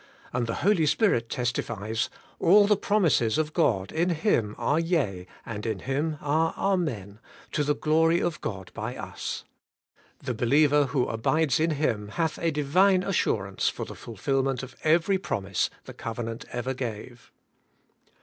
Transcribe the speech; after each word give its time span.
And 0.33 0.47
the 0.47 0.55
Holy 0.65 0.87
Spirit 0.87 1.29
testifies, 1.29 2.09
*A11 2.41 2.67
the 2.69 2.75
promises 2.77 3.37
of 3.37 3.53
God 3.53 3.89
i^ 3.89 4.11
Him 4.11 4.55
are 4.57 4.79
yea, 4.79 5.27
and 5.45 5.63
in 5.63 5.77
Him 5.77 6.17
are 6.21 6.55
Amen, 6.57 7.19
to 7.51 7.63
the 7.63 7.75
glory 7.75 8.19
of 8.19 8.41
God 8.41 8.71
by 8.73 8.95
us.' 8.95 9.43
The 10.17 10.33
believer 10.33 10.85
who 10.85 11.07
abides 11.07 11.59
in 11.59 11.69
Him 11.69 12.07
hath 12.07 12.39
a 12.39 12.49
Divine 12.49 13.03
as 13.03 13.13
surance 13.13 13.69
for 13.69 13.85
the 13.85 13.93
fulfilment 13.93 14.63
of 14.63 14.75
every 14.83 15.19
promise 15.19 15.69
the 15.85 15.93
covenant 15.93 16.45
ever 16.51 16.73
gave. 16.73 17.31